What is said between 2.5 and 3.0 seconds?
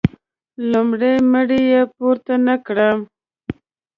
کړه.